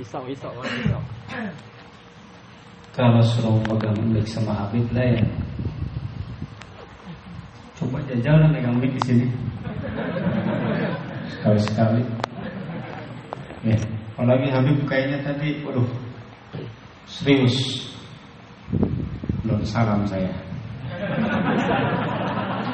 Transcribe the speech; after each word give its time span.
Pisau, 0.00 0.24
pisau, 0.24 0.48
pisau. 0.64 1.02
Kalau 2.96 3.20
suruh 3.20 3.60
pegang 3.68 3.92
mic 4.08 4.24
sama 4.24 4.56
Habib 4.56 4.88
lah 4.96 5.04
ya. 5.04 5.20
Coba 7.76 8.00
jajal 8.08 8.40
lah 8.40 8.48
megang 8.56 8.80
mic 8.80 8.88
di 8.96 9.02
sini. 9.04 9.26
Sekali-sekali. 11.28 12.00
Ya, 13.68 13.76
apalagi 14.16 14.48
Habib 14.48 14.80
kayaknya 14.88 15.20
tadi, 15.28 15.60
waduh, 15.60 15.92
serius. 17.04 17.84
Belum 19.44 19.60
salam 19.60 20.08
saya. 20.08 20.32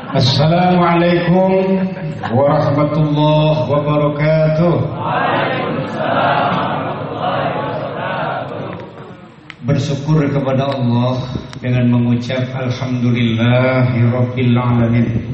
Assalamualaikum 0.09 1.85
warahmatullahi 2.33 3.61
wabarakatuh. 3.69 4.75
Bersyukur 9.69 10.33
kepada 10.33 10.73
Allah 10.73 11.29
dengan 11.61 11.93
mengucap 11.93 12.41
Alhamdulillahirabbil 12.57 14.57
alamin. 14.57 15.29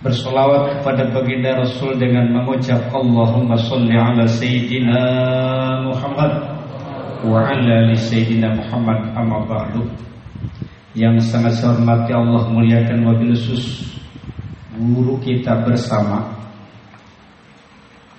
Bersolawat 0.00 0.80
kepada 0.80 1.12
baginda 1.12 1.60
Rasul 1.60 2.00
dengan 2.00 2.40
mengucap 2.40 2.88
Allahumma 2.88 3.60
salli 3.60 4.00
ala 4.00 4.24
Sayyidina 4.24 5.04
Muhammad 5.84 6.32
wa 7.20 7.36
ala 7.36 7.84
ali 7.84 8.00
Sayyidina 8.00 8.48
Muhammad 8.48 9.12
amma 9.12 9.44
ba'du. 9.44 9.84
Yang 10.94 11.26
sangat 11.26 11.58
saya 11.58 11.74
hormati 11.74 12.14
Allah 12.14 12.46
muliakan 12.54 13.02
wabil 13.02 13.34
khusus 13.34 13.98
guru 14.78 15.18
kita 15.18 15.66
bersama 15.66 16.34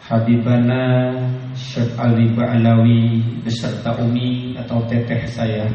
Habibana 0.03 1.15
Syekh 1.55 1.95
Ali 1.95 2.35
Ba'alawi 2.35 3.23
beserta 3.47 3.95
Umi 3.95 4.59
atau 4.59 4.83
teteh 4.91 5.23
saya. 5.31 5.65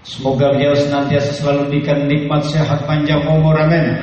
Semoga 0.00 0.56
beliau 0.56 0.72
senantiasa 0.72 1.44
selalu 1.44 1.76
diberikan 1.76 2.08
nikmat 2.08 2.40
sehat 2.48 2.88
panjang 2.88 3.20
umur 3.28 3.54
amin. 3.60 4.00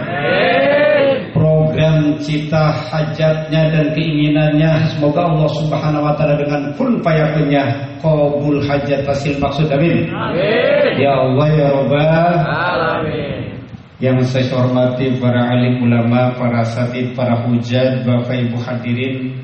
Program 1.94 2.17
cita 2.25 2.73
hajatnya 2.89 3.69
dan 3.69 3.94
keinginannya. 3.94 4.97
Semoga 4.97 5.30
Allah 5.30 5.45
Subhanahu 5.61 6.02
wa 6.02 6.17
taala 6.17 6.41
dengan 6.41 6.73
kun 6.73 6.97
fayakunnya 7.05 7.69
qabul 8.02 8.58
hajat 8.66 9.05
hasil 9.05 9.38
maksud. 9.38 9.69
Amin. 9.69 10.09
Ya 10.97 11.14
Allah 11.14 11.47
ya 11.53 11.67
Rabbal 11.69 12.33
Alamin. 12.49 13.61
yang 14.02 14.17
saya 14.25 14.49
hormati 14.58 15.21
para 15.21 15.53
alim 15.53 15.86
ulama, 15.86 16.33
para 16.33 16.66
asatid, 16.66 17.14
para 17.14 17.45
hujat, 17.45 18.02
bapak 18.02 18.49
ibu 18.49 18.58
hadirin, 18.58 19.38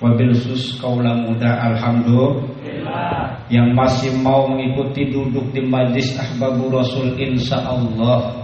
wabil 0.00 0.32
khusus 0.32 0.80
kaula 0.80 1.20
muda 1.20 1.52
alhamdulillah. 1.68 3.44
Yang 3.52 3.68
masih 3.76 4.10
mau 4.24 4.48
mengikuti 4.48 5.12
duduk 5.12 5.52
di 5.52 5.68
majlis 5.68 6.16
ahbabu 6.16 6.72
rasul 6.72 7.12
insya 7.20 7.60
Allah 7.60 8.39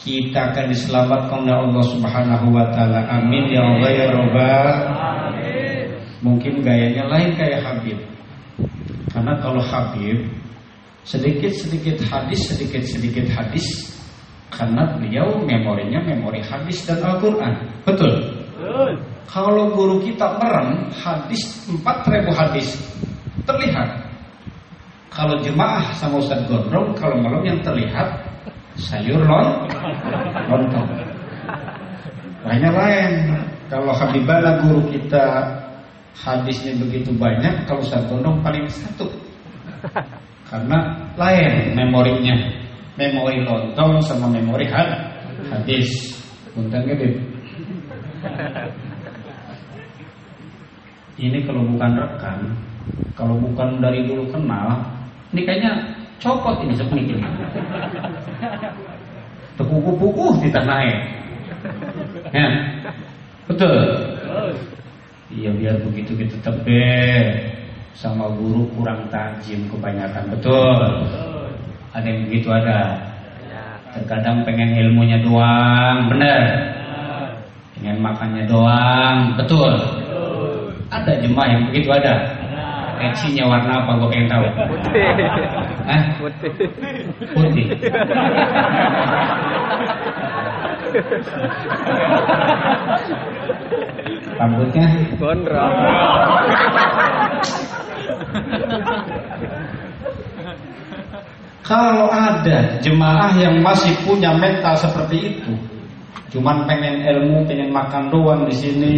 kita 0.00 0.52
akan 0.52 0.72
diselamatkan 0.72 1.44
oleh 1.44 1.56
Allah 1.56 1.84
subhanahu 1.86 2.46
wa 2.52 2.66
ta'ala. 2.72 3.00
Amin 3.20 3.52
ya 3.52 3.62
Allah 3.62 3.90
ya 3.92 4.06
Rabbal 4.10 4.68
mungkin 6.22 6.62
gayanya 6.62 7.10
lain 7.10 7.34
kayak 7.34 7.60
Habib. 7.66 7.98
Karena 9.10 9.36
kalau 9.42 9.60
Habib 9.60 10.24
sedikit-sedikit 11.02 11.98
hadis 12.06 12.54
sedikit-sedikit 12.54 13.26
hadis 13.34 13.90
karena 14.54 14.86
beliau 14.96 15.42
memorinya 15.42 15.98
memori 16.06 16.40
hadis 16.40 16.86
dan 16.86 17.02
Al-Quran. 17.02 17.52
Betul? 17.82 18.38
Kalau 19.26 19.74
guru 19.74 19.98
kita 20.04 20.38
merem 20.38 20.88
hadis 20.94 21.66
4000 21.66 22.30
hadis. 22.30 22.68
Terlihat. 23.42 23.88
Kalau 25.12 25.36
jemaah 25.42 25.92
sama 25.98 26.22
Ustaz 26.22 26.46
Gondrong 26.48 26.96
kalau 26.96 27.20
malam 27.20 27.42
yang 27.44 27.60
terlihat 27.60 28.31
sayur 28.78 29.22
lon 29.22 29.68
lontong. 30.48 30.88
Lainnya 32.42 32.70
lain. 32.74 33.12
Kalau 33.72 33.92
Habibana 33.96 34.60
guru 34.60 34.84
kita 34.92 35.48
hadisnya 36.12 36.76
begitu 36.76 37.08
banyak 37.16 37.64
kalau 37.64 37.80
Ustaz 37.80 38.04
Gondrong 38.10 38.44
paling 38.44 38.68
satu. 38.68 39.08
Karena 40.50 41.08
lain 41.16 41.72
memorinya. 41.72 42.36
Memori 42.92 43.40
lontong 43.40 44.04
sama 44.04 44.28
memori 44.28 44.68
had 44.68 44.92
hadis. 45.48 46.12
Punten 46.52 46.84
gede 46.84 47.16
ini 51.22 51.38
kalau 51.46 51.62
bukan 51.66 51.92
rekan 51.98 52.38
kalau 53.14 53.36
bukan 53.38 53.78
dari 53.78 54.02
dulu 54.08 54.26
kenal 54.32 54.82
ini 55.30 55.42
kayaknya 55.46 55.72
copot 56.22 56.62
ini 56.62 56.74
sepnik 56.78 57.06
ini. 57.10 57.26
Tekuku-kuku 59.58 60.46
di 60.46 60.48
tanah 60.54 60.78
ya. 60.86 60.98
Betul. 63.50 63.76
Iya 65.32 65.50
biar 65.58 65.76
begitu 65.82 66.14
kita 66.14 66.38
tebe 66.40 66.86
sama 67.98 68.30
guru 68.38 68.70
kurang 68.78 69.10
tajam 69.10 69.66
kebanyakan. 69.66 70.24
Betul. 70.38 70.80
Ada 71.92 72.06
yang 72.06 72.20
begitu 72.30 72.48
ada? 72.48 73.10
Terkadang 73.92 74.46
pengen 74.46 74.72
ilmunya 74.78 75.20
doang. 75.20 76.08
Bener 76.08 76.72
pengen 77.82 77.98
makannya 77.98 78.46
doang. 78.46 79.34
Betul. 79.34 79.74
Ada 80.86 81.18
jemaah 81.18 81.48
yang 81.50 81.62
begitu 81.66 81.90
ada 81.90 82.41
Eksinya 83.10 83.44
warna 83.50 83.82
apa 83.82 83.98
gue 83.98 84.08
pengen 84.14 84.28
tahu 84.30 84.44
Putih. 84.70 85.02
Hah? 85.90 86.02
Putih. 86.22 86.50
putih 87.34 87.66
rambutnya 94.42 94.86
Gondrong. 95.16 95.74
Kalau 101.62 102.10
ada 102.10 102.82
jemaah 102.82 103.30
yang 103.38 103.62
masih 103.62 103.94
punya 104.02 104.34
mental 104.34 104.74
seperti 104.74 105.38
itu, 105.38 105.54
cuman 106.34 106.66
pengen 106.66 107.06
ilmu, 107.06 107.46
pengen 107.46 107.70
makan 107.70 108.10
doang 108.10 108.42
di 108.50 108.54
sini, 108.58 108.94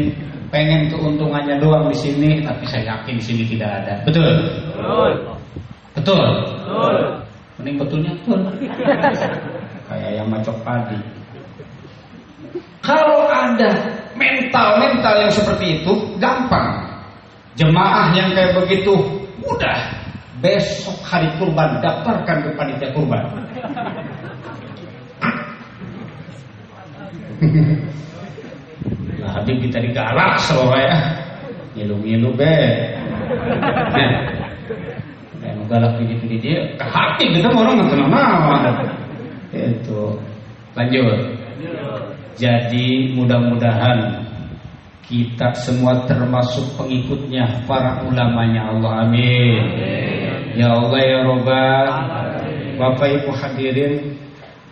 pengen 0.54 0.87
keuntungannya 0.87 1.59
doang 1.59 1.91
di 1.91 1.98
sini, 1.98 2.38
tapi 2.47 2.62
saya 2.70 2.94
yakin 2.94 3.19
di 3.19 3.25
sini 3.26 3.42
tidak 3.42 3.82
ada. 3.82 3.94
Betul? 4.06 4.31
Betul. 5.98 6.22
Mending 7.59 7.76
betulnya 7.82 8.15
betul. 8.22 8.38
Kayak 9.91 10.10
yang 10.14 10.31
macok 10.31 10.54
padi. 10.62 10.94
Kalau 12.87 13.26
ada 13.26 13.70
mental-mental 14.14 15.14
yang 15.26 15.32
seperti 15.34 15.82
itu, 15.82 15.93
gampang. 16.22 16.87
Jemaah 17.59 18.14
yang 18.14 18.31
kayak 18.34 18.54
begitu, 18.54 18.94
mudah. 19.43 19.78
Besok 20.38 20.98
hari 21.03 21.31
kurban 21.41 21.82
daftarkan 21.82 22.47
ke 22.47 22.50
panitia 22.54 22.91
kurban. 22.94 23.22
Nah, 29.34 29.43
Habib 29.43 29.67
kita 29.67 29.83
digalak 29.83 30.39
sama 30.47 30.78
ya. 30.78 30.95
Ngilu-ngilu 31.75 32.31
be. 32.39 32.55
Nah, 33.91 34.15
yang 35.43 35.67
galak 35.67 35.99
di 35.99 36.39
dia, 36.39 36.71
ke 36.78 36.87
hati 36.87 37.34
kita 37.34 37.50
orang 37.50 37.83
nggak 37.83 37.99
nama. 37.99 38.78
Itu. 39.50 40.15
Lanjut. 40.78 41.34
Jadi 42.39 43.11
mudah-mudahan 43.19 44.23
kita 45.03 45.50
semua 45.58 46.06
termasuk 46.06 46.79
pengikutnya 46.79 47.67
para 47.67 48.06
ulamanya 48.06 48.70
Allah 48.70 49.03
amin. 49.03 49.62
Ya 50.55 50.70
Allah 50.79 51.00
ya 51.03 51.19
Robbal. 51.26 51.87
Bapak 52.79 53.06
Ibu 53.19 53.31
hadirin, 53.35 54.14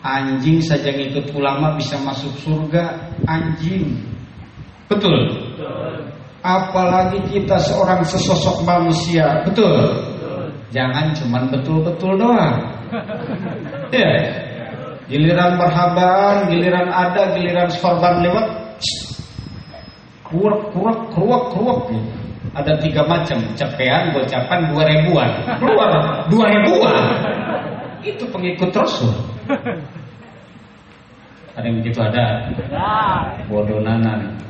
anjing 0.06 0.62
saja 0.62 0.90
ngikut 0.94 1.34
ulama 1.34 1.74
bisa 1.74 1.98
masuk 2.02 2.30
surga, 2.46 3.10
anjing. 3.26 4.11
Betul. 4.92 5.18
Apalagi 6.42 7.22
kita 7.30 7.56
seorang 7.56 8.02
sesosok 8.02 8.66
manusia, 8.66 9.46
betul. 9.46 9.94
Jangan 10.74 11.14
cuman 11.16 11.48
betul-betul 11.48 12.20
doang. 12.20 12.56
Ya. 13.92 14.08
Giliran 15.04 15.60
merhaban, 15.60 16.48
giliran 16.48 16.88
ada, 16.88 17.36
giliran 17.36 17.68
sorban 17.68 18.24
lewat, 18.24 18.48
kurak 20.24 20.72
kurak 20.72 20.98
keruak 21.12 21.42
keruak 21.52 21.78
gitu. 21.92 22.10
Ada 22.56 22.72
tiga 22.80 23.04
macam, 23.04 23.38
cepean, 23.52 24.16
gocapan, 24.16 24.72
dua 24.72 24.82
ribuan. 24.88 25.30
Keluar 25.60 25.90
dua 26.32 26.46
ribuan. 26.48 27.04
Itu 28.08 28.24
pengikut 28.32 28.72
Rasul. 28.72 29.12
Ada 31.52 31.68
yang 31.68 31.84
begitu 31.84 32.00
ada? 32.00 32.48
Bodoh 33.44 33.84
nanan. 33.84 34.40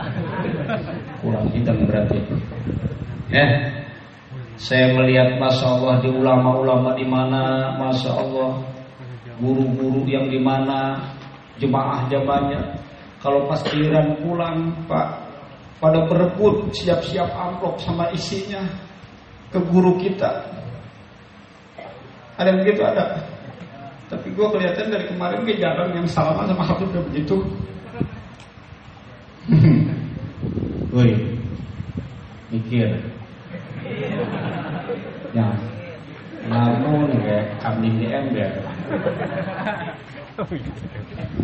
Kurang 1.18 1.50
hitam 1.50 1.82
berarti. 1.82 2.22
Ya. 3.26 3.46
Saya 4.54 4.94
melihat 4.94 5.42
Masya 5.42 5.66
Allah 5.66 5.98
di 5.98 6.08
ulama-ulama 6.12 6.94
di 6.94 7.02
mana 7.02 7.74
Masya 7.80 8.14
Allah 8.14 8.62
Guru-guru 9.42 10.06
yang 10.06 10.30
di 10.30 10.38
mana 10.38 11.02
Jemaah 11.58 12.06
jamaahnya 12.06 12.60
Kalau 13.18 13.48
pas 13.50 13.58
giliran 13.66 14.22
pulang 14.22 14.70
Pak 14.86 15.08
Pada 15.82 16.06
berebut 16.06 16.70
siap-siap 16.76 17.32
amplop 17.32 17.80
sama 17.82 18.12
isinya 18.14 18.62
Ke 19.50 19.58
guru 19.58 19.98
kita 19.98 20.46
Ada 22.38 22.52
yang 22.54 22.58
begitu 22.62 22.84
ada 22.86 23.31
gue 24.32 24.46
kelihatan 24.48 24.86
dari 24.92 25.04
kemarin 25.08 25.44
Gue 25.44 25.56
jarang 25.60 25.90
yang 25.92 26.06
salaman 26.08 26.48
sama 26.48 26.64
Habib 26.64 26.88
udah 26.90 27.02
begitu 27.12 27.36
Woi 30.94 31.12
Mikir 32.52 33.12
Ya. 35.32 35.48
Namun 36.44 37.08
ya 37.24 37.40
kambing 37.62 37.96
di 38.02 38.06
ember. 38.12 38.52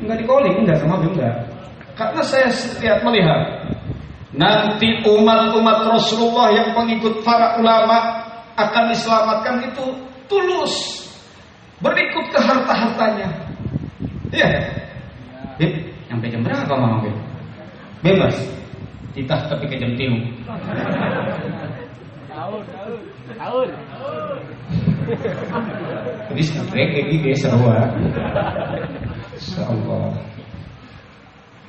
Enggak 0.02 0.18
dikoling, 0.20 0.54
enggak 0.64 0.76
sama 0.84 1.00
enggak. 1.00 1.36
Karena 1.96 2.22
saya 2.22 2.52
lihat 2.84 3.00
melihat 3.02 3.42
nanti 4.36 5.02
umat-umat 5.08 5.88
Rasulullah 5.88 6.52
yang 6.52 6.76
pengikut 6.76 7.24
para 7.24 7.56
ulama 7.58 8.28
akan 8.60 8.92
diselamatkan 8.92 9.72
itu 9.72 9.86
tulus 10.28 11.07
berikut 11.78 12.24
ke 12.34 12.38
harta-hartanya. 12.42 13.28
Iya. 14.34 14.48
Beb, 15.58 15.72
sampai 16.06 16.28
jam 16.30 16.42
berapa 16.42 16.74
Mama 16.74 17.02
Beb? 17.02 17.16
Bebas. 18.02 18.36
Titah 19.14 19.50
tapi 19.50 19.66
ke 19.66 19.76
jam 19.78 19.94
tilu. 19.98 20.18
Tahun. 23.38 23.68
Jadi 26.28 26.42
kayak 26.68 27.06
gini 27.08 27.32
semua. 27.34 27.88
Allah. 29.58 30.08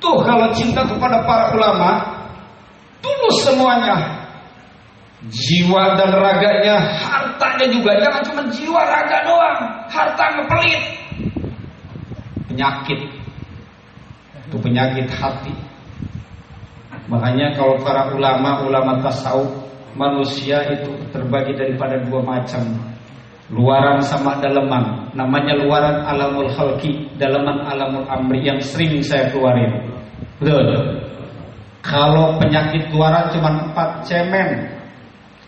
Tuh 0.00 0.18
kalau 0.24 0.48
cinta 0.56 0.84
kepada 0.84 1.24
para 1.24 1.52
ulama 1.56 1.90
tulus 3.00 3.36
semuanya. 3.44 4.20
Jiwa 5.20 6.00
dan 6.00 6.16
raganya, 6.16 6.80
hartanya 7.40 7.66
juga 7.72 7.96
jangan 7.96 8.22
cuma 8.28 8.42
jiwa 8.52 8.82
raga 8.84 9.18
doang, 9.24 9.60
harta 9.88 10.24
ngepelit. 10.36 10.82
Penyakit. 12.52 13.00
Itu 14.44 14.56
penyakit 14.60 15.08
hati. 15.08 15.54
Makanya 17.08 17.56
kalau 17.56 17.80
para 17.80 18.12
ulama, 18.12 18.60
ulama 18.68 19.00
tasawuf 19.00 19.48
manusia 19.96 20.60
itu 20.68 20.92
terbagi 21.10 21.56
daripada 21.56 21.96
dua 22.06 22.20
macam 22.22 22.62
luaran 23.50 23.98
sama 24.06 24.38
daleman 24.38 25.10
namanya 25.10 25.58
luaran 25.58 26.06
alamul 26.06 26.46
khalqi 26.54 27.10
daleman 27.18 27.66
alamul 27.66 28.06
amri 28.06 28.46
yang 28.46 28.62
sering 28.62 29.02
saya 29.02 29.26
keluarin 29.34 29.90
betul 30.38 30.62
kalau 31.82 32.38
penyakit 32.38 32.86
luaran 32.94 33.26
cuma 33.34 33.50
empat 33.66 34.06
cemen 34.06 34.70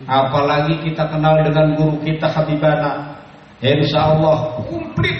apalagi 0.07 0.75
kita 0.83 1.07
kenal 1.07 1.39
dengan 1.43 1.75
guru 1.79 1.95
kita 2.03 2.27
Habibana 2.27 3.15
ya 3.63 3.75
insya 3.77 4.13
Allah 4.15 4.59
komplit 4.67 5.17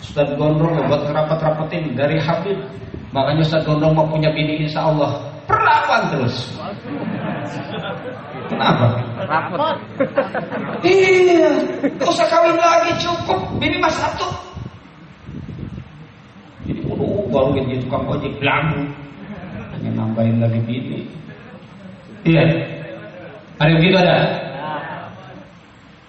Ustaz 0.00 0.28
Gondrong 0.38 0.86
buat 0.88 1.02
ngerapat-rapetin 1.04 1.92
dari 1.92 2.16
Habib 2.20 2.56
makanya 3.12 3.42
Ustaz 3.44 3.62
Gondrong 3.68 3.92
mau 3.92 4.08
punya 4.08 4.32
bini 4.32 4.64
insya 4.64 4.88
Allah 4.88 5.20
perawan 5.44 6.02
terus 6.12 6.56
Kenapa? 8.46 9.02
Rapot. 9.26 9.76
Iya, 10.86 11.50
gak 11.98 12.06
usah 12.06 12.26
kawin 12.30 12.54
lagi 12.54 12.94
cukup. 13.02 13.42
Bini 13.58 13.74
mas 13.82 13.98
satu. 13.98 14.30
Jadi 16.62 16.82
udah 16.86 17.26
baru 17.30 17.58
jadi 17.58 17.82
tukang 17.82 18.06
ojek 18.06 18.38
belambu. 18.38 18.86
Hanya 19.74 19.90
nambahin 19.98 20.38
lagi 20.38 20.62
bini. 20.62 21.10
Iya. 22.22 22.75
Ada 23.56 23.68
yang 23.72 23.78
begitu 23.80 23.96
ada? 23.96 24.16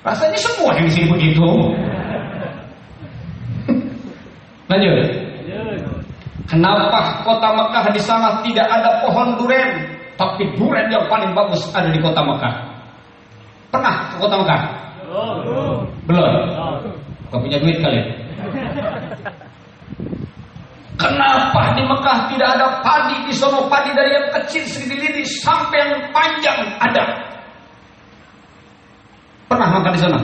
Rasanya 0.04 0.40
semua 0.40 0.72
yang 0.76 0.88
di 0.88 0.94
sini 0.94 1.08
begitu. 1.12 1.48
Lanjut. 4.68 4.98
Kenapa 6.48 7.24
kota 7.28 7.48
Mekah 7.56 7.86
di 7.92 8.02
sana 8.04 8.40
tidak 8.40 8.68
ada 8.72 9.04
pohon 9.04 9.36
duren, 9.36 9.84
tapi 10.16 10.48
duren 10.56 10.88
yang 10.88 11.08
paling 11.12 11.36
bagus 11.36 11.60
ada 11.76 11.92
di 11.92 12.00
kota 12.00 12.24
Mekah? 12.24 12.56
Pernah 13.68 13.96
ke 14.12 14.16
kota 14.16 14.36
Mekah? 14.40 14.62
Belum. 16.08 16.36
Gak 17.28 17.40
punya 17.44 17.60
duit 17.60 17.80
kali. 17.84 18.00
Kenapa 20.98 21.62
di 21.76 21.84
Mekah 21.84 22.18
tidak 22.32 22.50
ada 22.58 22.68
padi 22.80 23.28
di 23.28 23.34
sono 23.36 23.68
padi 23.68 23.92
dari 23.92 24.16
yang 24.16 24.28
kecil 24.40 24.64
segini 24.66 25.24
sampai 25.28 25.78
yang 25.84 25.94
panjang 26.16 26.60
ada? 26.80 27.37
Pernah 29.48 29.68
makan 29.80 29.92
di 29.96 30.00
sana? 30.04 30.20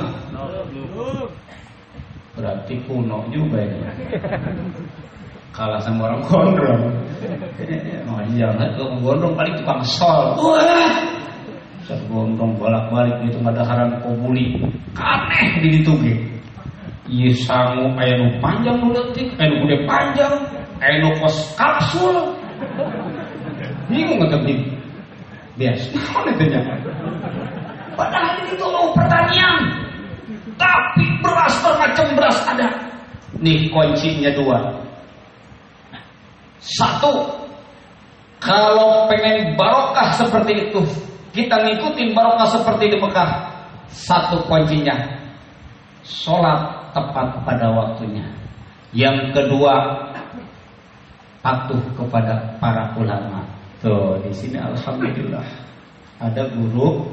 Berarti 2.34 2.74
kuno 2.84 3.24
juga 3.32 3.64
ini. 3.64 3.80
Kalah 5.56 5.80
sama 5.80 6.12
orang 6.12 6.22
gondrong. 6.28 6.84
Oh, 8.10 8.20
jangan 8.36 8.74
ke 8.76 8.84
gondrong 9.00 9.34
paling 9.38 9.56
tukang 9.62 9.82
sol. 9.86 10.36
Wah, 10.42 10.92
Ustaz 11.80 12.00
gondrong 12.12 12.58
bolak-balik 12.60 13.22
itu 13.28 13.40
madaharan 13.40 13.96
kobuli. 14.04 14.60
Aneh 15.00 15.62
di 15.62 15.84
ge. 15.86 16.14
Ieu 17.12 17.36
sangu 17.36 17.92
aya 18.00 18.16
nu 18.16 18.40
panjang 18.40 18.80
nu 18.80 18.96
leutik, 18.96 19.28
aya 19.36 19.52
nu 19.52 19.68
gede 19.68 19.78
panjang, 19.84 20.34
aya 20.80 21.04
nu 21.04 21.12
kos 21.20 21.36
kapsul. 21.60 22.16
Bingung 23.92 24.24
nggak 24.24 24.40
tadi? 24.40 24.56
Bias, 25.60 25.86
naon 25.94 26.26
itu 26.34 26.44
nya? 26.50 26.62
Padahal 27.94 28.42
itu 28.50 28.66
mau 28.68 28.92
pertanian. 28.94 29.58
Tapi 30.58 31.06
beras 31.22 31.54
bermacam 31.62 32.08
beras 32.18 32.38
ada. 32.46 32.68
Nih 33.42 33.70
kuncinya 33.74 34.32
dua. 34.38 34.58
Satu, 36.64 37.28
kalau 38.40 39.10
pengen 39.12 39.60
barokah 39.60 40.16
seperti 40.16 40.72
itu, 40.72 40.82
kita 41.36 41.60
ngikutin 41.60 42.16
barokah 42.16 42.48
seperti 42.48 42.96
di 42.96 42.98
Mekah. 43.02 43.52
Satu 43.92 44.42
kuncinya, 44.48 44.96
sholat 46.08 46.92
tepat 46.96 47.44
pada 47.44 47.68
waktunya. 47.74 48.24
Yang 48.96 49.36
kedua, 49.36 49.76
patuh 51.44 51.82
kepada 52.00 52.56
para 52.58 52.96
ulama. 52.96 53.44
Tuh 53.84 54.16
di 54.24 54.32
sini 54.32 54.56
alhamdulillah 54.56 55.44
ada 56.24 56.48
guru 56.56 57.04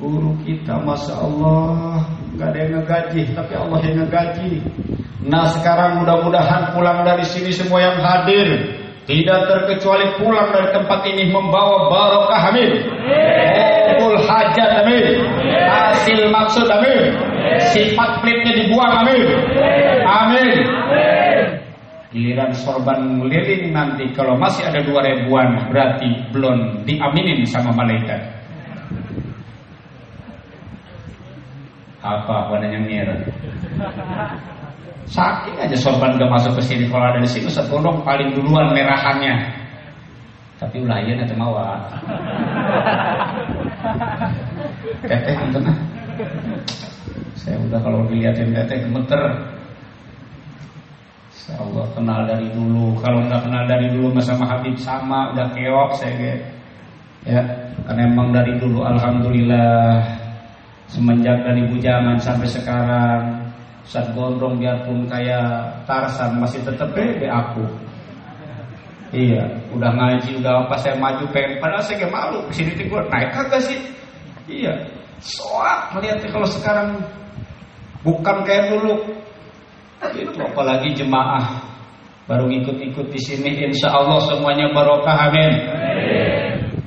guru 0.00 0.32
kita 0.48 0.80
masya 0.80 1.12
Allah 1.12 2.08
nggak 2.32 2.48
ada 2.48 2.58
yang 2.64 2.72
ngegaji 2.80 3.22
tapi 3.36 3.52
Allah 3.52 3.78
yang 3.84 3.96
ngegaji. 4.00 4.52
Nah 5.28 5.44
sekarang 5.52 6.00
mudah-mudahan 6.00 6.72
pulang 6.72 7.04
dari 7.04 7.28
sini 7.28 7.52
semua 7.52 7.84
yang 7.84 8.00
hadir 8.00 8.80
tidak 9.04 9.44
terkecuali 9.44 10.16
pulang 10.16 10.48
dari 10.56 10.72
tempat 10.72 11.00
ini 11.04 11.28
membawa 11.28 11.92
barokah 11.92 12.42
amin. 12.48 12.70
Kabul 13.92 14.16
hajat 14.24 14.70
amin. 14.88 15.06
Hasil 15.68 16.20
maksud 16.32 16.64
amin. 16.64 17.04
Sifat 17.68 18.24
pelitnya 18.24 18.56
dibuang 18.56 19.04
amin. 19.04 19.24
Amin. 20.08 20.56
Giliran 22.10 22.56
sorban 22.56 23.20
ngeliling 23.20 23.70
nanti 23.70 24.08
kalau 24.16 24.34
masih 24.34 24.66
ada 24.66 24.80
dua 24.82 25.04
ribuan 25.04 25.68
berarti 25.68 26.32
belum 26.32 26.88
diaminin 26.88 27.44
sama 27.44 27.70
malaikat. 27.76 28.39
Apa 32.00 32.48
warnanya 32.48 32.80
merah? 32.80 33.20
Saking 35.10 35.56
aja 35.60 35.76
sorban 35.76 36.16
gak 36.16 36.32
masuk 36.32 36.56
ke 36.56 36.62
sini 36.64 36.84
kalau 36.88 37.12
ada 37.12 37.20
di 37.20 37.28
sini 37.28 37.50
Ustaz 37.50 37.68
paling 37.68 38.28
duluan 38.32 38.72
merahannya. 38.72 39.60
Tapi 40.60 40.76
ulah 40.84 41.00
ieu 41.00 41.16
nanti 41.16 41.32
mawa. 41.32 41.80
Teteh 45.08 45.32
nonton 45.40 45.72
ah. 45.72 45.76
Saya 47.32 47.56
udah 47.64 47.80
kalau 47.80 48.04
dilihatin 48.12 48.52
teteh 48.52 48.84
gemeter. 48.84 49.40
Insya 51.32 51.56
Allah 51.56 51.84
kenal 51.96 52.20
dari 52.28 52.52
dulu. 52.52 52.92
Kalau 53.00 53.24
nggak 53.24 53.40
kenal 53.48 53.64
dari 53.64 53.88
dulu 53.88 54.12
sama 54.20 54.44
Habib 54.44 54.76
sama, 54.76 55.32
udah 55.32 55.48
keok 55.56 55.90
saya. 55.96 56.36
Ya, 57.24 57.40
karena 57.88 58.08
emang 58.08 58.32
dari 58.32 58.60
dulu 58.60 58.84
Alhamdulillah 58.84 60.19
semenjak 60.90 61.38
dari 61.46 61.62
bujangan 61.70 62.18
sampai 62.18 62.48
sekarang 62.50 63.22
Ustaz 63.86 64.10
Gondrong 64.12 64.58
biarpun 64.58 65.06
kayak 65.06 65.86
Tarsan 65.86 66.42
masih 66.42 66.60
tetap 66.66 66.90
be 66.92 67.26
aku 67.30 67.64
Iya, 69.10 69.42
udah 69.74 69.90
ngaji, 69.90 70.38
udah 70.38 70.66
apa 70.66 70.78
saya 70.78 70.94
maju 70.94 71.26
pengen 71.34 71.58
padahal 71.58 71.82
saya 71.82 72.06
gak 72.06 72.14
malu 72.14 72.46
ke 72.46 72.62
sini 72.62 72.78
gue 72.78 73.00
naik 73.10 73.34
kagak 73.34 73.58
sih? 73.66 73.78
Iya, 74.46 74.86
soal 75.18 75.90
melihatnya 75.98 76.30
kalau 76.30 76.46
sekarang 76.46 77.02
bukan 78.06 78.46
kayak 78.46 78.70
dulu. 78.70 79.02
Itu 80.14 80.30
apalagi 80.38 80.94
jemaah 80.94 81.58
baru 82.30 82.46
ikut-ikut 82.54 83.10
di 83.10 83.18
sini, 83.18 83.50
insya 83.66 83.90
Allah 83.90 84.22
semuanya 84.30 84.70
barokah, 84.70 85.26
amin. 85.26 85.52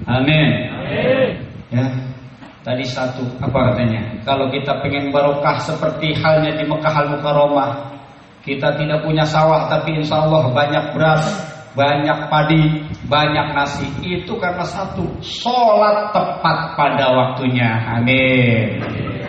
Amin. 0.07 0.49
Ya, 1.75 1.83
tadi 2.63 2.83
satu 2.87 3.23
apa 3.43 3.71
katanya? 3.71 4.01
Kalau 4.23 4.47
kita 4.49 4.79
pengen 4.79 5.11
barokah 5.11 5.59
seperti 5.61 6.15
halnya 6.17 6.55
di 6.55 6.63
Mekah 6.65 6.95
Al 6.95 7.07
Mukarramah, 7.13 7.71
kita 8.47 8.79
tidak 8.79 9.03
punya 9.03 9.27
sawah 9.27 9.67
tapi 9.67 9.99
insya 9.99 10.23
Allah 10.23 10.47
banyak 10.51 10.95
beras, 10.95 11.23
banyak 11.75 12.19
padi, 12.31 12.63
banyak 13.11 13.47
nasi. 13.55 13.87
Itu 14.01 14.39
karena 14.39 14.63
satu, 14.63 15.03
sholat 15.19 16.15
tepat 16.15 16.79
pada 16.79 17.11
waktunya. 17.11 17.99
Amin. 17.99 18.79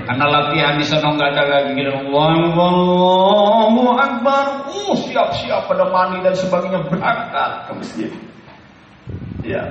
Karena 0.04 0.28
latihan 0.28 0.76
di 0.76 0.84
sana 0.84 1.16
nggak 1.16 1.30
ada 1.32 1.44
lagi. 1.48 1.80
Allahu 1.88 3.80
Akbar. 3.96 4.68
Uh, 4.68 4.92
siap-siap 5.08 5.64
pada 5.64 5.88
mandi 5.88 6.20
dan 6.20 6.36
sebagainya 6.36 6.84
berangkat 6.92 7.50
ke 7.64 7.72
masjid. 7.72 8.10
Ya. 9.40 9.64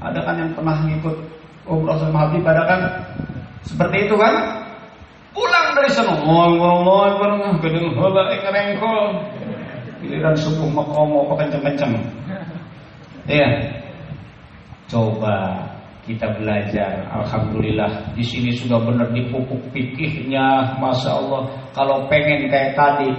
Ada 0.00 0.22
kan 0.22 0.38
yang 0.38 0.54
pernah 0.54 0.78
ngikut 0.86 1.39
umroh 1.68 1.96
sama 2.00 2.28
Habib 2.28 2.44
ada 2.44 2.62
kan 2.64 2.80
seperti 3.64 4.08
itu 4.08 4.16
kan? 4.16 4.34
Pulang 5.30 5.66
dari 5.78 5.90
Akbar, 5.94 7.30
gedung 7.62 7.94
hola 7.94 8.34
ngerengkol. 8.34 9.04
Giliran 10.00 10.34
subuh 10.34 10.68
makomo 10.72 11.28
kenceng-kenceng. 11.36 11.92
Ya. 13.28 13.46
Coba 14.88 15.70
kita 16.08 16.34
belajar. 16.40 17.06
Alhamdulillah 17.14 18.16
di 18.16 18.24
sini 18.24 18.50
sudah 18.56 18.80
benar 18.82 19.12
dipupuk 19.14 19.60
pikirnya, 19.70 20.74
masya 20.82 21.14
Allah. 21.14 21.46
Kalau 21.76 22.08
pengen 22.10 22.50
kayak 22.50 22.74
tadi, 22.74 23.12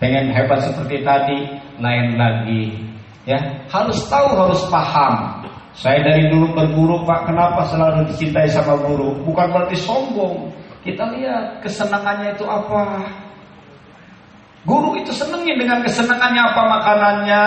pengen 0.00 0.32
hebat 0.32 0.62
seperti 0.64 1.04
tadi, 1.04 1.38
lain 1.82 2.16
lagi. 2.16 2.80
Ya, 3.28 3.38
harus 3.68 4.02
tahu, 4.08 4.34
harus 4.34 4.62
paham. 4.72 5.41
Saya 5.72 6.04
dari 6.04 6.28
dulu 6.28 6.52
berguru 6.52 7.00
Pak, 7.08 7.32
kenapa 7.32 7.64
selalu 7.72 8.12
dicintai 8.12 8.44
sama 8.52 8.76
guru? 8.76 9.16
Bukan 9.24 9.48
berarti 9.48 9.76
sombong. 9.80 10.52
Kita 10.84 11.08
lihat 11.16 11.64
kesenangannya 11.64 12.36
itu 12.36 12.44
apa. 12.44 13.00
Guru 14.68 15.00
itu 15.00 15.10
senengnya 15.16 15.56
dengan 15.56 15.78
kesenangannya 15.80 16.42
apa 16.44 16.62
makanannya. 16.68 17.44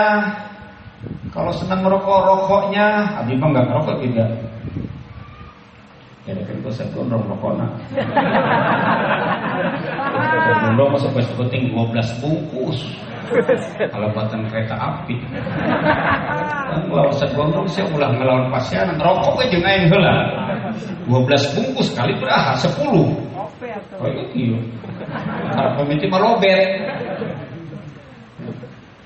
Kalau 1.30 1.52
senang 1.54 1.86
merokok, 1.86 2.18
rokoknya. 2.26 3.14
Habib 3.20 3.38
nggak 3.38 3.66
ngerokok 3.70 3.96
tidak. 4.02 4.30
Kan 6.26 6.58
gue 6.58 6.72
saya 6.74 6.90
gondrong 6.90 7.22
rokoknya. 7.30 7.70
Gondrong 10.66 10.90
masuk 10.98 11.14
penting 11.38 11.70
12 11.70 12.18
bungkus. 12.18 12.82
Kalau 13.78 14.10
buatan 14.10 14.42
kereta 14.50 14.74
api. 14.74 15.14
Kan 16.66 16.90
lawan 16.90 17.14
saya 17.14 17.30
gondrong 17.30 17.70
saya 17.70 17.86
ulah 17.94 18.10
ngelawan 18.10 18.50
pasien. 18.50 18.90
Rokok 18.98 19.38
aja 19.38 19.54
ngain 19.54 19.86
heula. 19.86 20.16
12 21.06 21.54
bungkus 21.54 21.94
kali 21.94 22.18
berapa? 22.18 22.58
10. 22.58 22.74
Oh 24.02 24.10
iya. 24.34 24.58
Kalau 25.54 25.70
pemimpin 25.78 26.10
melobet. 26.10 26.90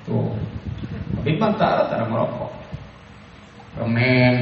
Tuh. 0.09 0.33
Tapi 1.21 1.37
mantara 1.37 1.85
tak 1.93 2.09
merokok. 2.09 2.49
Permen. 3.77 4.37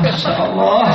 Masya 0.00 0.32
Allah 0.32 0.86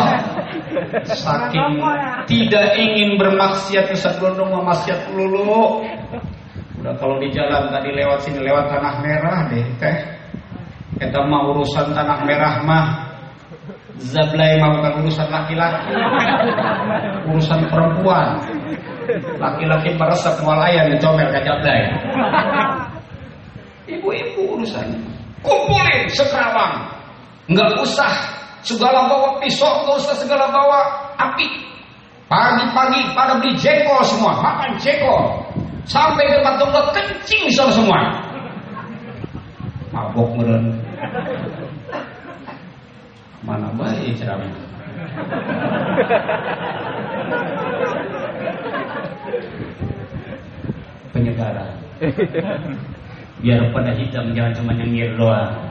Saking 1.06 1.77
tidak 2.25 2.68
ingin 2.80 3.22
bermaksiat 3.22 3.94
Ustaz 3.94 4.18
Gondong 4.18 4.50
memaksiat 4.50 5.13
lulu 5.13 5.86
Udah 6.77 6.94
kalau 7.01 7.18
di 7.18 7.34
jalan 7.34 7.74
tadi 7.74 7.89
lewat 7.89 8.22
sini 8.22 8.39
lewat 8.46 8.70
tanah 8.70 9.01
merah 9.01 9.50
deh 9.50 9.66
teh. 9.82 9.98
Kita 11.01 11.25
mau 11.25 11.50
urusan 11.54 11.94
tanah 11.94 12.22
merah 12.22 12.62
mah. 12.62 12.88
Zablay 13.98 14.62
mah 14.62 14.77
bukan 14.77 14.94
urusan 15.01 15.25
laki-laki. 15.25 15.89
Urusan 17.34 17.66
perempuan. 17.66 18.46
Laki-laki 19.42 19.89
meresap 19.98 20.38
mualayan 20.44 20.92
ngecomel 20.92 21.32
ke 21.32 21.39
Zablay 21.39 21.80
Ibu-ibu 23.88 24.60
urusannya 24.60 25.00
Kumpulin 25.39 26.12
sekerawang 26.12 26.92
Nggak 27.48 27.72
usah 27.80 28.37
segala 28.66 29.10
bawa 29.10 29.38
pisau, 29.42 29.86
nggak 29.86 29.98
usah 30.02 30.16
segala 30.18 30.50
bawa 30.50 30.80
api. 31.18 31.48
Pagi-pagi 32.28 33.16
pada 33.16 33.40
beli 33.40 33.56
jengkol 33.56 34.04
semua, 34.04 34.36
makan 34.44 34.76
jengkol. 34.80 35.40
Sampai 35.88 36.28
ke 36.28 36.44
tunggal 36.44 36.92
kencing 36.92 37.48
sama 37.56 37.72
semua. 37.72 38.00
Mabok 39.96 40.36
meren. 40.36 40.76
Mana 43.48 43.72
baik 43.80 44.20
ceramah. 44.20 44.52
Penyegara. 51.16 51.66
Biar 53.40 53.72
pada 53.72 53.92
hitam 53.96 54.36
jangan 54.36 54.54
cuma 54.60 54.76
nyengir 54.76 55.16
doang. 55.16 55.67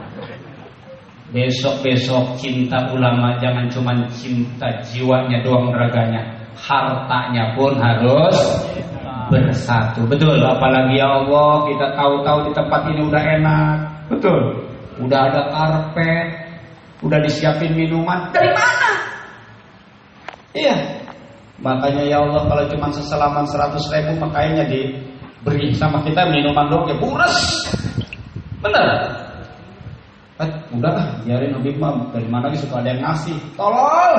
Besok-besok 1.27 2.39
cinta 2.39 2.87
ulama 2.95 3.35
jangan 3.43 3.67
cuma 3.67 3.91
cinta 4.15 4.71
jiwanya 4.87 5.43
doang 5.43 5.75
raganya, 5.75 6.23
hartanya 6.55 7.51
pun 7.51 7.75
harus 7.75 8.37
bersatu. 9.27 10.07
Betul, 10.07 10.39
apalagi 10.39 10.95
ya 10.95 11.19
Allah 11.19 11.67
kita 11.67 11.87
tahu-tahu 11.99 12.39
di 12.47 12.51
tempat 12.55 12.81
ini 12.95 13.01
udah 13.11 13.23
enak. 13.39 13.75
Betul. 14.07 14.39
Udah 15.03 15.19
ada 15.27 15.41
karpet, 15.51 16.27
udah 17.03 17.19
disiapin 17.19 17.75
minuman. 17.75 18.31
Dari 18.31 18.51
mana? 18.55 18.91
Iya. 20.55 20.77
Makanya 21.59 22.07
ya 22.07 22.23
Allah 22.23 22.47
kalau 22.47 22.63
cuma 22.71 22.87
seselaman 22.93 23.45
100 23.45 23.77
ribu 23.93 24.11
makanya 24.21 24.63
diberi 24.69 25.73
sama 25.75 25.99
kita 26.07 26.23
minuman 26.31 26.71
doang 26.71 26.87
ya 26.87 26.95
bures. 26.95 27.67
Bener. 28.63 29.26
Eh, 30.37 30.49
udah 30.69 31.25
biarin 31.25 31.49
Habib 31.57 31.81
mah 31.81 32.13
dari 32.13 32.29
mana 32.29 32.53
lagi 32.53 32.61
suka 32.61 32.77
ada 32.77 32.93
yang 32.93 33.01
ngasih. 33.01 33.33
Tolol, 33.57 34.15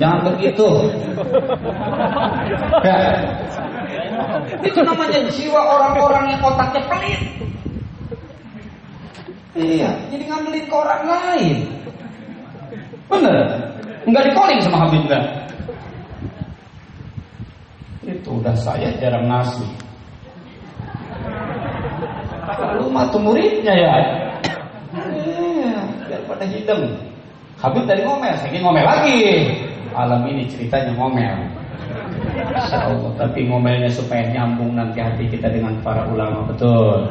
jangan 0.00 0.32
begitu. 0.32 0.64
ya. 2.88 2.98
Itu 4.64 4.80
namanya 4.80 5.20
jiwa 5.28 5.60
orang-orang 5.60 6.32
yang 6.32 6.40
otaknya 6.48 6.80
pelit. 6.88 7.22
Iya, 9.52 9.92
jadi 10.08 10.24
ngambilin 10.32 10.64
ke 10.64 10.74
orang 10.74 11.02
lain. 11.12 11.56
Bener, 13.12 13.44
nggak 14.08 14.24
dikoling 14.32 14.60
sama 14.64 14.88
Habib 14.88 15.04
kan? 15.12 15.24
Itu 18.00 18.40
udah 18.40 18.56
saya 18.56 18.96
jarang 18.96 19.28
ngasih. 19.28 19.68
Lu 22.80 22.88
matu 22.88 23.20
muridnya 23.20 23.76
ya 23.76 24.23
pada 26.34 26.50
hidung. 26.50 26.84
Habib 27.62 27.86
tadi 27.86 28.02
ngomel, 28.02 28.34
saya 28.42 28.58
ngomel 28.58 28.82
lagi. 28.82 29.22
Alam 29.94 30.26
ini 30.26 30.42
ceritanya 30.50 30.90
ngomel. 30.98 31.38
Insya 32.34 32.90
Allah, 32.90 33.10
tapi 33.14 33.46
ngomelnya 33.46 33.86
supaya 33.86 34.26
nyambung 34.34 34.74
nanti 34.74 34.98
hati 34.98 35.30
kita 35.30 35.46
dengan 35.46 35.78
para 35.86 36.02
ulama 36.10 36.42
betul. 36.50 37.06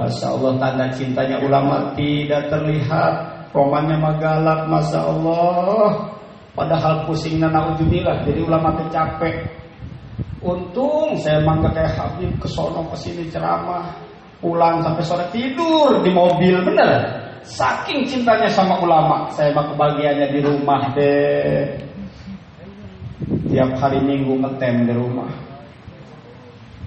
Masya 0.00 0.26
Allah 0.32 0.52
tanda 0.56 0.86
cintanya 0.96 1.36
ulama 1.44 1.92
tidak 1.92 2.48
terlihat. 2.48 3.28
Romannya 3.50 3.98
magalak, 3.98 4.70
masya 4.70 5.00
Allah. 5.04 6.08
Padahal 6.54 7.04
pusingnya 7.04 7.50
naudzubillah, 7.50 8.24
jadi 8.24 8.40
ulama 8.46 8.74
tercapek. 8.80 9.60
Untung 10.40 11.20
saya 11.20 11.44
mangga 11.44 11.68
kayak 11.68 12.00
Habib 12.00 12.32
ke 12.40 12.48
sono 12.48 12.88
ke 12.88 12.96
sini 12.96 13.28
ceramah, 13.28 13.92
pulang 14.40 14.80
sampai 14.80 15.04
sore 15.04 15.26
tidur 15.28 16.00
di 16.00 16.08
mobil 16.08 16.64
bener. 16.64 17.29
Saking 17.40 18.04
cintanya 18.04 18.48
sama 18.52 18.76
ulama, 18.84 19.28
saya 19.32 19.52
mah 19.56 19.64
kebagiannya 19.72 20.28
di 20.28 20.40
rumah 20.44 20.92
deh. 20.92 21.80
Tiap 23.50 23.70
hari 23.80 24.00
minggu 24.04 24.36
ngetem 24.40 24.86
di 24.86 24.94
rumah. 24.94 25.30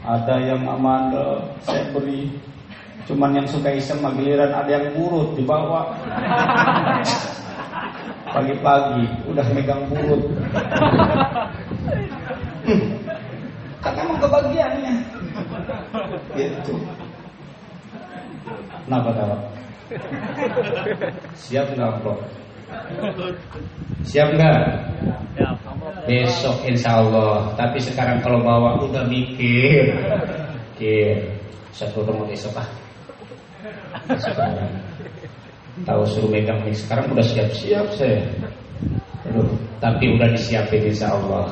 Ada 0.03 0.35
yang 0.43 0.67
amanda 0.67 1.41
saya 1.63 1.89
beri. 1.91 2.29
Cuman 3.03 3.35
yang 3.35 3.47
suka 3.49 3.73
iseng 3.73 3.99
mah 3.99 4.15
giliran 4.15 4.51
ada 4.51 4.69
yang 4.71 4.95
burut 4.95 5.35
dibawa. 5.35 5.91
Pagi-pagi 8.33 9.03
udah 9.29 9.45
megang 9.51 9.83
burut. 9.91 10.21
Kan 13.83 13.93
emang 13.99 14.19
kebagiannya. 14.23 14.93
Gitu. 16.33 16.73
Kenapa 18.87 19.09
tahu? 19.15 19.52
Siap 21.37 21.65
nggak 21.75 21.89
amplop? 21.97 22.19
Siap 24.07 24.27
nggak? 24.33 24.61
Besok 26.09 26.57
insya 26.67 26.99
Allah. 27.01 27.53
Tapi 27.55 27.77
sekarang 27.79 28.19
kalau 28.21 28.41
bawa 28.41 28.81
udah 28.83 29.05
mikir, 29.07 29.93
mikir. 30.83 31.15
Satu 31.73 32.05
mau 32.05 32.27
besok 32.27 32.53
ah. 32.59 32.69
Sekarang. 34.19 34.69
Tahu 35.87 36.05
suruh 36.05 36.29
megang 36.29 36.61
nih 36.69 36.77
sekarang 36.77 37.09
udah 37.09 37.25
siap-siap 37.25 37.87
saya. 37.97 38.21
Aduh, 39.25 39.57
tapi 39.81 40.13
udah 40.13 40.29
disiapin 40.29 40.85
insya 40.85 41.17
Allah. 41.17 41.49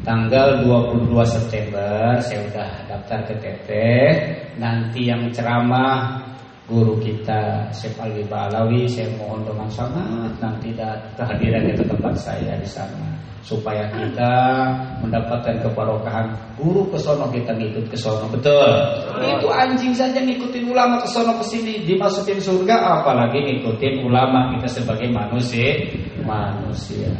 Tanggal 0.00 0.64
22 0.64 1.12
September 1.28 2.16
saya 2.24 2.40
udah 2.48 2.70
daftar 2.88 3.20
ke 3.28 3.34
TT. 3.40 3.70
Nanti 4.56 5.12
yang 5.12 5.28
ceramah 5.28 6.24
guru 6.64 6.96
kita 6.96 7.68
Syekh 7.76 8.00
Ali 8.00 8.24
Balawi 8.24 8.88
saya 8.88 9.12
mohon 9.20 9.44
dengan 9.44 9.68
sangat 9.68 10.32
nanti 10.40 10.72
kehadirannya 11.16 11.76
ke 11.76 11.84
tempat 11.84 12.14
saya 12.16 12.56
di 12.56 12.68
sana. 12.68 13.12
Supaya 13.44 13.84
kita 13.92 14.32
mendapatkan 15.04 15.60
kebarokahan 15.60 16.32
guru 16.56 16.88
ke 16.88 16.96
sono 16.96 17.28
kita 17.28 17.52
ngikut 17.52 17.92
ke 17.92 17.96
sono. 18.00 18.24
Betul. 18.32 18.72
Itu 19.20 19.52
anjing 19.52 19.92
saja 19.92 20.16
ngikutin 20.16 20.64
ulama 20.72 21.04
ke 21.04 21.08
sono 21.12 21.36
ke 21.36 21.44
sini. 21.44 21.84
Dimasukin 21.84 22.40
surga 22.40 23.04
apalagi 23.04 23.44
ngikutin 23.44 24.00
ulama 24.00 24.56
kita 24.56 24.80
sebagai 24.80 25.12
manusia. 25.12 25.76
Manusia. 26.24 27.12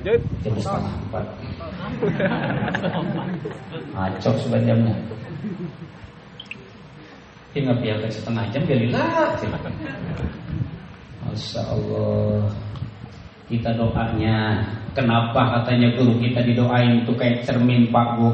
Jam 0.00 0.56
setengah 0.56 0.96
empat. 1.04 1.24
Acok 3.92 4.36
Ingat 7.54 7.78
ya 7.86 7.94
setengah 8.10 8.44
jam 8.50 8.62
jadilah 8.66 9.38
Masya 11.22 11.62
Allah. 11.70 12.50
Kita 13.46 13.70
doanya 13.78 14.66
Kenapa 14.94 15.58
katanya 15.58 15.90
guru 15.98 16.22
kita 16.22 16.46
didoain 16.46 17.02
itu 17.02 17.10
kayak 17.18 17.42
cermin 17.42 17.90
Pak 17.90 18.14
Bu? 18.14 18.30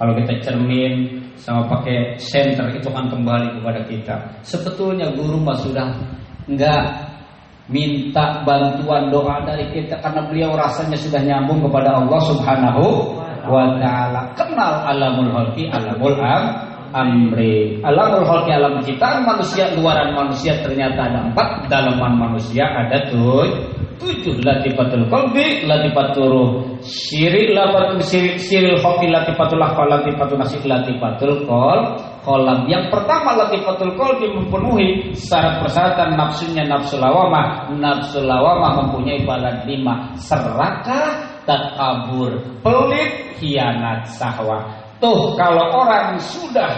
Kalau 0.00 0.12
kita 0.16 0.40
cermin 0.40 1.20
sama 1.36 1.68
pakai 1.68 2.16
senter 2.16 2.72
itu 2.72 2.88
akan 2.88 3.12
kembali 3.12 3.60
kepada 3.60 3.80
kita. 3.84 4.16
Sebetulnya 4.40 5.12
guru 5.12 5.36
mah 5.36 5.56
sudah 5.60 5.92
Enggak 6.48 7.12
minta 7.68 8.40
bantuan 8.48 9.12
doa 9.12 9.44
dari 9.44 9.68
kita 9.68 10.00
Karena 10.00 10.24
beliau 10.24 10.56
rasanya 10.56 10.96
sudah 10.96 11.20
nyambung 11.20 11.60
kepada 11.68 12.00
Allah 12.00 12.20
subhanahu 12.24 12.84
wa 13.44 13.76
ta'ala. 13.76 14.32
Kenal 14.32 14.88
alamul 14.88 15.28
halki 15.28 15.68
alamul 15.68 16.16
am 16.16 16.67
amri. 16.92 17.80
Alamul 17.84 18.24
khalqi 18.24 18.50
alam 18.54 18.80
ciptaan 18.84 19.24
manusia, 19.24 19.72
luaran 19.76 20.16
manusia 20.16 20.56
ternyata 20.64 21.08
ada 21.08 21.20
empat, 21.30 21.68
dalaman 21.68 22.14
manusia 22.16 22.64
ada 22.64 23.08
tujuh. 23.10 23.76
Tujuh 23.98 24.46
latifatul 24.46 25.10
qalbi, 25.10 25.66
latifatul 25.66 26.62
syirik, 26.86 27.50
latifatul 27.50 27.98
syirik, 27.98 28.38
syirik 28.38 28.78
khalqi, 28.78 29.10
latifatul 29.10 29.58
lahfa, 29.58 29.82
latifatul 29.90 30.38
nasib, 30.38 30.62
latifatul 30.64 31.42
qol. 31.44 31.80
Kolam 32.22 32.68
yang 32.70 32.92
pertama 32.92 33.34
latifatul 33.34 33.98
qalbi 33.98 34.30
memenuhi 34.30 35.16
syarat 35.18 35.64
persyaratan 35.64 36.14
nafsunya 36.14 36.62
nafsu 36.70 37.00
lawamah. 37.00 37.74
Nafsu 37.74 38.22
lawamah 38.22 38.86
mempunyai 38.86 39.26
balan 39.26 39.66
lima 39.66 40.14
serakah, 40.14 41.42
takabur, 41.42 42.38
pelit, 42.62 43.34
hianat, 43.42 44.06
sahwat 44.14 44.87
Tuh 44.98 45.38
kalau 45.38 45.78
orang 45.78 46.18
sudah 46.18 46.74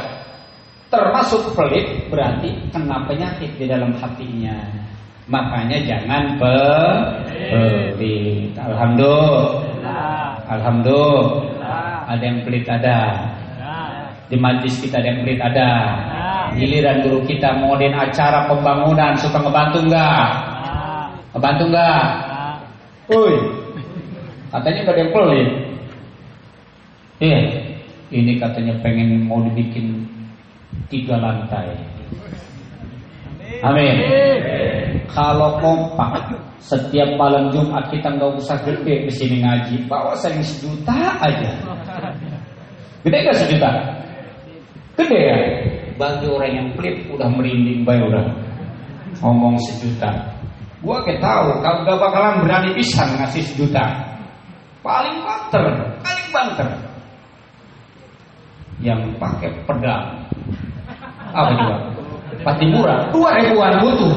termasuk 0.93 1.57
pelit 1.57 1.89
berarti 2.12 2.53
kena 2.69 3.00
penyakit 3.09 3.49
di 3.57 3.65
dalam 3.65 3.97
hatinya. 3.97 4.61
Makanya 5.31 5.79
jangan 5.87 6.37
pelit. 6.37 8.53
Alhamdulillah. 8.59 10.42
Alhamdulillah. 10.51 12.11
Ada 12.11 12.23
yang 12.27 12.38
pelit 12.42 12.66
ada. 12.66 12.99
Di 14.27 14.37
majlis 14.38 14.83
kita 14.83 14.99
ada 14.99 15.09
yang 15.14 15.21
pelit 15.23 15.40
ada. 15.40 15.71
Giliran 16.59 17.07
guru 17.07 17.23
kita 17.31 17.62
ngadain 17.62 17.94
acara 17.94 18.51
pembangunan 18.51 19.14
suka 19.16 19.38
ngebantu 19.38 19.79
enggak? 19.87 20.29
Ngebantu 21.31 21.64
enggak? 21.71 22.05
Woi. 23.07 23.35
Katanya 24.51 24.79
enggak 24.83 24.94
ada 24.99 25.01
yang 25.01 25.12
pelit. 25.14 25.49
Iya. 27.23 27.40
Ini 28.11 28.42
katanya 28.42 28.75
pengen 28.83 29.23
mau 29.31 29.38
dibikin 29.38 30.03
tiga 30.90 31.14
lantai. 31.14 31.79
Amin. 33.62 33.94
Kalau 35.14 35.62
kompak 35.62 36.35
setiap 36.59 37.14
malam 37.14 37.55
Jumat 37.55 37.87
kita 37.87 38.11
nggak 38.11 38.35
usah 38.35 38.59
gede 38.66 39.07
di 39.07 39.12
sini 39.14 39.46
ngaji, 39.46 39.87
bawa 39.87 40.18
saya 40.18 40.42
sejuta 40.42 41.23
aja. 41.23 41.55
Gede 43.07 43.16
nggak 43.23 43.38
sejuta? 43.46 43.70
Gede 44.99 45.20
ya. 45.23 45.38
Bagi 45.94 46.27
orang 46.27 46.51
yang 46.51 46.68
pelit 46.75 47.07
udah 47.14 47.31
merinding 47.31 47.87
bay 47.87 48.03
udah 48.03 48.27
ngomong 49.23 49.55
sejuta. 49.70 50.11
Gua 50.83 50.99
kayak 51.07 51.23
tahu 51.23 51.61
kalau 51.61 51.85
gak 51.85 52.01
bakalan 52.01 52.35
berani 52.42 52.70
pisang 52.75 53.14
ngasih 53.20 53.44
sejuta. 53.44 53.85
Paling 54.81 55.23
banter, 55.23 55.64
paling 56.01 56.29
banter 56.33 56.89
yang 58.81 59.01
pakai 59.21 59.53
pedang. 59.69 60.25
Apa 61.31 61.51
juga? 61.55 61.77
Pasti 62.40 62.64
murah, 62.73 63.12
dua 63.12 63.37
ribuan 63.37 63.77
butuh. 63.85 64.14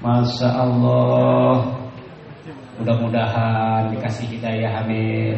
Masya 0.00 0.48
Allah. 0.48 1.60
Mudah-mudahan 2.80 3.92
dikasih 3.92 4.24
hidayah 4.32 4.80
amin. 4.80 5.36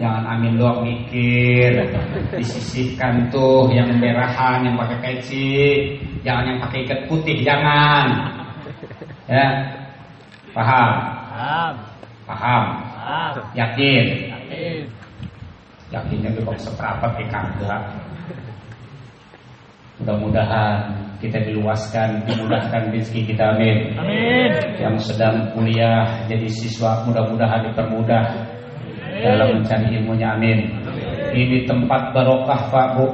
Jangan 0.00 0.24
amin 0.32 0.56
doang 0.56 0.80
mikir. 0.80 1.84
Disisihkan 2.32 3.28
tuh 3.28 3.68
yang 3.68 3.92
merahan, 4.00 4.64
yang 4.64 4.80
pakai 4.80 4.96
peci. 5.04 5.92
Jangan 6.24 6.56
yang 6.56 6.58
pakai 6.64 6.88
ikat 6.88 7.00
putih, 7.12 7.44
jangan. 7.44 8.32
Ya. 9.28 9.48
Paham? 10.56 10.90
Paham. 11.36 11.74
Paham. 12.24 12.64
Yakin? 13.52 14.32
Yakin 14.32 14.95
yakinnya 15.94 16.30
kok 16.42 16.58
seperempat 16.58 17.12
ya 17.20 17.26
kagak. 17.30 17.82
Mudah-mudahan 19.96 20.92
kita 21.22 21.40
diluaskan 21.48 22.28
dimudahkan 22.28 22.92
rezeki 22.92 23.32
kita 23.32 23.56
amin. 23.56 23.96
Amin. 23.96 24.50
Yang 24.76 25.12
sedang 25.12 25.56
kuliah 25.56 26.26
jadi 26.28 26.48
siswa 26.52 27.00
mudah-mudahan 27.08 27.72
dipermudah 27.72 28.24
dalam 29.24 29.62
mencari 29.62 29.96
ilmunya 29.96 30.36
amin. 30.36 30.58
amin 30.68 31.06
ini 31.36 31.68
tempat 31.68 32.12
barokah 32.16 32.68
Pak 32.72 32.88
Bu. 32.96 33.06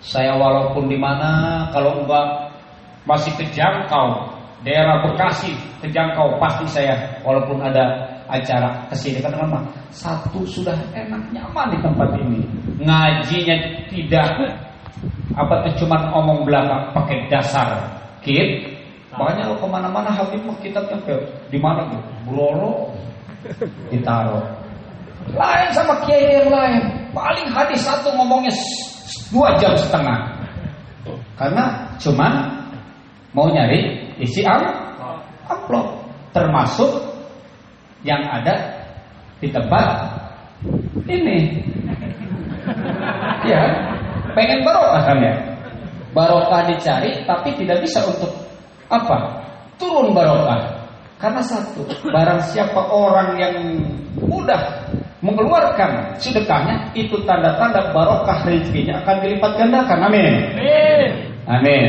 Saya 0.00 0.32
walaupun 0.36 0.88
di 0.88 0.96
mana 0.96 1.68
kalau 1.76 2.04
enggak 2.04 2.56
masih 3.04 3.32
terjangkau 3.36 4.32
daerah 4.64 5.04
Bekasi 5.04 5.56
terjangkau 5.80 6.36
pasti 6.36 6.68
saya 6.68 7.20
walaupun 7.24 7.60
ada 7.64 8.09
acara 8.30 8.86
ke 8.86 8.94
sini. 8.94 9.18
Kan 9.18 9.34
teman 9.34 9.66
satu 9.90 10.46
sudah 10.46 10.78
enak 10.94 11.34
nyaman 11.34 11.66
di 11.74 11.78
tempat 11.82 12.08
ini. 12.22 12.40
Ngajinya 12.80 13.56
tidak 13.90 14.28
apa 15.34 15.54
tuh 15.66 15.84
cuma 15.84 16.10
omong 16.14 16.46
belakang 16.46 16.94
pakai 16.94 17.26
dasar 17.26 17.68
kit. 18.22 18.78
Banyak 19.10 19.58
ke 19.58 19.66
mana-mana 19.66 20.14
habib 20.14 20.38
mah 20.46 20.54
kitabnya 20.62 20.96
di 21.50 21.58
mana 21.58 21.82
tuh? 21.90 22.02
Buloro 22.30 22.94
ditaruh. 23.90 24.46
Lain 25.34 25.68
sama 25.74 25.98
kiai 26.06 26.40
yang 26.40 26.48
lain. 26.48 26.82
Paling 27.10 27.48
hadis 27.50 27.82
satu 27.82 28.14
ngomongnya 28.14 28.54
dua 29.34 29.58
jam 29.58 29.74
setengah. 29.74 30.30
Karena 31.34 31.90
cuman 31.98 32.32
mau 33.34 33.50
nyari 33.50 34.14
isi 34.22 34.46
am 34.46 34.62
amplop. 35.50 35.98
Termasuk 36.30 37.09
yang 38.06 38.22
ada 38.26 38.54
di 39.40 39.48
tempat 39.48 39.86
ini. 41.08 41.64
Ya, 43.48 43.62
pengen 44.36 44.62
barokah 44.62 45.02
kan 45.02 45.18
ya? 45.18 45.34
Barokah 46.12 46.68
dicari 46.68 47.24
tapi 47.24 47.56
tidak 47.56 47.80
bisa 47.82 48.04
untuk 48.04 48.30
apa? 48.92 49.40
Turun 49.80 50.12
barokah. 50.12 50.80
Karena 51.20 51.44
satu, 51.44 51.84
barang 52.08 52.40
siapa 52.48 52.80
orang 52.80 53.36
yang 53.36 53.56
mudah 54.16 54.88
mengeluarkan 55.20 56.16
sedekahnya, 56.16 56.88
itu 56.96 57.12
tanda-tanda 57.28 57.92
barokah 57.92 58.40
rezekinya 58.48 59.04
akan 59.04 59.16
dilipat 59.20 59.52
gandakan. 59.60 60.08
Amin. 60.08 60.32
Amin. 61.44 61.84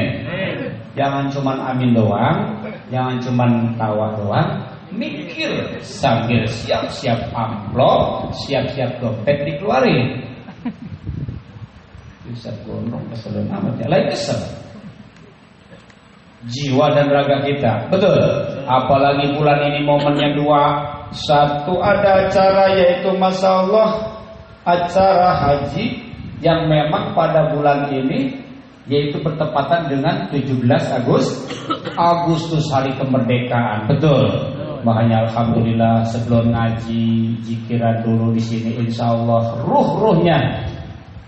Jangan 0.91 1.31
cuma 1.31 1.55
amin 1.71 1.95
doang, 1.95 2.59
jangan 2.91 3.15
cuma 3.23 3.47
tawa 3.79 4.19
doang, 4.19 4.49
mikir 4.93 5.79
sambil 5.83 6.43
siap-siap 6.47 7.31
amplop, 7.31 8.31
siap-siap 8.45 8.99
dompet 8.99 9.43
dikeluarin. 9.47 10.31
Bisa 12.31 12.53
gondrong 12.63 13.03
kesel 13.11 13.43
amat 13.43 13.75
ya. 13.81 13.85
Lain 13.91 14.07
kesel. 14.07 14.39
Jiwa 16.47 16.95
dan 16.97 17.11
raga 17.11 17.43
kita. 17.45 17.91
Betul. 17.91 18.17
Apalagi 18.65 19.35
bulan 19.37 19.61
ini 19.67 19.85
momennya 19.85 20.29
dua. 20.39 20.63
Satu 21.11 21.83
ada 21.83 22.25
acara 22.25 22.71
yaitu 22.71 23.11
Masya 23.11 23.67
Allah 23.67 24.15
acara 24.63 25.29
haji 25.43 26.07
yang 26.39 26.71
memang 26.71 27.11
pada 27.11 27.51
bulan 27.51 27.91
ini 27.91 28.41
yaitu 28.89 29.21
bertepatan 29.21 29.91
dengan 29.91 30.31
17 30.31 30.65
Agustus 31.03 31.51
Agustus 31.99 32.65
hari 32.71 32.95
kemerdekaan. 32.95 33.91
Betul. 33.91 34.60
Makanya 34.81 35.29
alhamdulillah 35.29 36.01
sebelum 36.09 36.49
ngaji 36.49 37.37
jikiran 37.45 38.01
dulu 38.01 38.33
di 38.33 38.41
sini 38.41 38.81
insya 38.81 39.13
Allah 39.13 39.61
ruh-ruhnya 39.61 40.65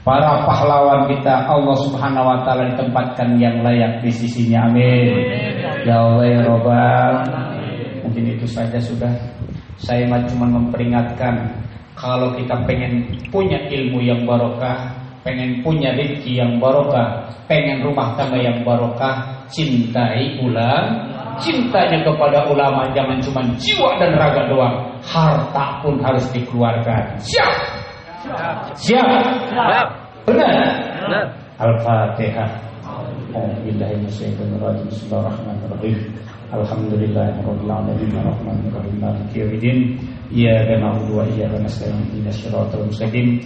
para 0.01 0.41
pahlawan 0.43 1.05
kita 1.05 1.45
Allah 1.45 1.77
Subhanahu 1.85 2.25
wa 2.25 2.37
taala 2.41 2.73
ditempatkan 2.73 3.37
yang 3.37 3.61
layak 3.61 4.01
di 4.01 4.09
sisinya. 4.09 4.65
Amin. 4.65 5.21
Ya 5.85 6.01
Allah 6.01 6.25
ya 6.25 6.39
Robbal. 6.49 7.13
Mungkin 8.03 8.23
itu 8.37 8.45
saja 8.49 8.81
sudah. 8.81 9.13
Saya 9.77 10.05
cuma 10.29 10.47
memperingatkan 10.47 11.63
kalau 11.93 12.33
kita 12.33 12.55
pengen 12.65 13.05
punya 13.29 13.57
ilmu 13.69 14.01
yang 14.01 14.25
barokah, 14.25 14.97
pengen 15.21 15.61
punya 15.61 15.93
rezeki 15.93 16.41
yang 16.41 16.51
barokah, 16.57 17.29
pengen 17.45 17.85
rumah 17.85 18.17
tangga 18.17 18.39
yang 18.39 18.65
barokah, 18.65 19.45
cintai 19.51 20.41
ulama 20.41 21.22
cintanya 21.41 22.05
kepada 22.05 22.45
ulama 22.49 22.89
jangan 22.93 23.17
cuma 23.23 23.41
jiwa 23.57 23.97
dan 23.97 24.13
raga 24.19 24.45
doang, 24.51 24.75
harta 25.01 25.81
pun 25.81 25.97
harus 26.03 26.25
dikeluarkan. 26.35 27.17
Siap? 27.21 27.51
Siap? 28.77 28.77
Siap. 28.77 29.07
Benar? 30.29 31.25
Al-Fatihah. 31.59 32.47
Bismillahirrahmanirrahim. 33.33 35.97
Maliki 39.01 39.41
wa 39.41 39.49
nasta'in 41.57 41.97
mustaqim. 42.85 43.41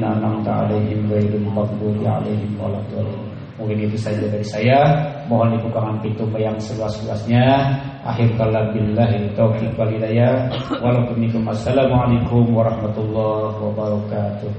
An'amta 0.00 0.64
'alaihim 0.64 1.04
maghdubi 1.52 2.08
'alaihim 2.08 2.56
waladdallin. 2.56 3.28
Mungkin 3.60 3.84
itu 3.90 3.98
saja 4.00 4.24
dari 4.24 4.46
saya. 4.46 5.12
Mohon 5.28 5.60
dibukakan 5.60 6.00
pintu 6.00 6.24
yang 6.40 6.56
seluas-luasnya. 6.56 7.76
Akhir 8.00 8.32
kalam 8.40 8.72
billahi 8.72 9.28
taufiq 9.36 9.76
wal 9.76 9.92
hidayah. 9.92 10.48
Walaupun 10.80 11.20
Assalamualaikum 11.52 12.48
warahmatullahi 12.56 13.60
wabarakatuh. 13.60 14.50